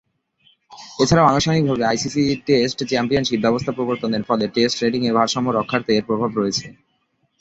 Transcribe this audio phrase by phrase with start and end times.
[0.99, 6.65] এছাড়াও আনুষ্ঠানিকভাবে ICC test championship ব্যবস্থা প্রবর্তনের ফলে টেস্ট রেটিংয়ে ভারসাম্য রক্ষার্থে এর প্রভাব রয়েছে।